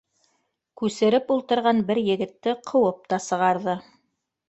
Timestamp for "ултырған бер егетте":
1.37-2.57